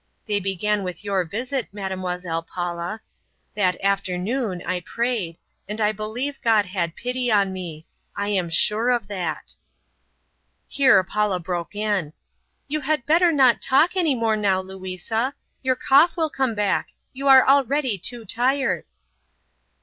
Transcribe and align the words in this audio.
They 0.25 0.39
began 0.39 0.83
with 0.83 1.03
your 1.03 1.23
visit, 1.25 1.67
Mademoiselle 1.71 2.41
Paula. 2.41 3.01
That 3.53 3.79
afternoon 3.83 4.63
I 4.65 4.79
prayed, 4.79 5.37
and 5.69 5.79
I 5.79 5.91
believe 5.91 6.41
God 6.41 6.65
had 6.65 6.95
pity 6.95 7.31
on 7.31 7.53
me. 7.53 7.85
I 8.15 8.29
am 8.29 8.49
sure 8.49 8.89
of 8.89 9.07
that." 9.09 9.53
Here 10.67 11.03
Paula 11.03 11.39
broke 11.39 11.75
in: 11.75 12.13
"You 12.67 12.81
had 12.81 13.05
better 13.05 13.31
not 13.31 13.61
talk 13.61 13.95
any 13.95 14.15
more 14.15 14.35
now, 14.35 14.59
Louisa. 14.59 15.35
Your 15.61 15.75
cough 15.75 16.17
will 16.17 16.31
come 16.31 16.55
back 16.55 16.93
you 17.13 17.27
are 17.27 17.47
already 17.47 17.99
too 17.99 18.25
tired." 18.25 18.85